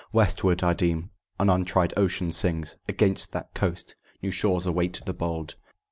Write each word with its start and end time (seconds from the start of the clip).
"Westward, 0.11 0.63
I 0.63 0.73
deem: 0.73 1.11
an 1.39 1.47
untried 1.51 1.93
ocean 1.95 2.31
sings 2.31 2.75
Against 2.87 3.33
that 3.33 3.53
coast, 3.53 3.95
'New 4.23 4.31
shores 4.31 4.65
await 4.65 4.99
the 5.05 5.13
bold.'" 5.13 5.53